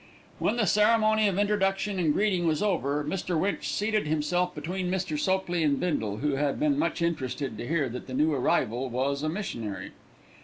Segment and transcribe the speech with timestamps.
[0.39, 3.39] When the ceremony of introduction and greeting was over, Mr.
[3.39, 5.15] Winch seated himself between Mr.
[5.15, 9.21] Sopley and Bindle, who had been much interested to hear that the new arrival was
[9.21, 9.91] a missionary.